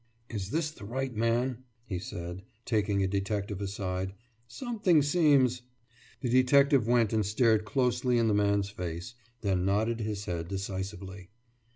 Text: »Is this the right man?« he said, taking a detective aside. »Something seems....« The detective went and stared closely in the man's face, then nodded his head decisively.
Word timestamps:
»Is 0.29 0.49
this 0.49 0.71
the 0.71 0.83
right 0.83 1.15
man?« 1.15 1.59
he 1.85 1.99
said, 1.99 2.41
taking 2.65 3.03
a 3.03 3.07
detective 3.07 3.61
aside. 3.61 4.13
»Something 4.47 5.03
seems....« 5.03 5.61
The 6.21 6.29
detective 6.29 6.87
went 6.87 7.13
and 7.13 7.23
stared 7.23 7.65
closely 7.65 8.17
in 8.17 8.27
the 8.27 8.33
man's 8.33 8.71
face, 8.71 9.13
then 9.41 9.63
nodded 9.63 9.99
his 9.99 10.25
head 10.25 10.47
decisively. 10.47 11.29